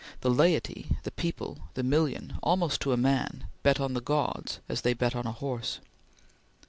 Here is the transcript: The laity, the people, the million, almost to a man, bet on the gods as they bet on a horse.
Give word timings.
The 0.21 0.31
laity, 0.31 0.97
the 1.03 1.11
people, 1.11 1.59
the 1.75 1.83
million, 1.83 2.39
almost 2.41 2.81
to 2.81 2.91
a 2.91 2.97
man, 2.97 3.43
bet 3.61 3.79
on 3.79 3.93
the 3.93 4.01
gods 4.01 4.59
as 4.67 4.81
they 4.81 4.95
bet 4.95 5.15
on 5.15 5.27
a 5.27 5.31
horse. 5.31 5.77